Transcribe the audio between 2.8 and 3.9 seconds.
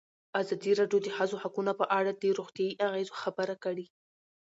اغېزو خبره کړې.